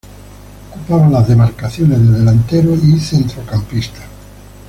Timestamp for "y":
2.73-2.99